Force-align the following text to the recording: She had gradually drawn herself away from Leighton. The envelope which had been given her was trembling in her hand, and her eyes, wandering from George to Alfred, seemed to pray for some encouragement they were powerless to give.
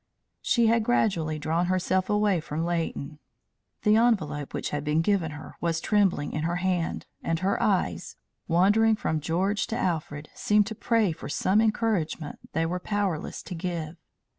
She 0.41 0.65
had 0.65 0.83
gradually 0.83 1.37
drawn 1.37 1.67
herself 1.67 2.09
away 2.09 2.39
from 2.39 2.65
Leighton. 2.65 3.19
The 3.83 3.97
envelope 3.97 4.51
which 4.51 4.71
had 4.71 4.83
been 4.83 5.03
given 5.03 5.29
her 5.33 5.55
was 5.61 5.79
trembling 5.79 6.33
in 6.33 6.41
her 6.41 6.55
hand, 6.55 7.05
and 7.23 7.37
her 7.37 7.61
eyes, 7.61 8.15
wandering 8.47 8.95
from 8.95 9.19
George 9.19 9.67
to 9.67 9.77
Alfred, 9.77 10.29
seemed 10.33 10.65
to 10.65 10.73
pray 10.73 11.11
for 11.11 11.29
some 11.29 11.61
encouragement 11.61 12.39
they 12.53 12.65
were 12.65 12.79
powerless 12.79 13.43
to 13.43 13.53
give. 13.53 13.95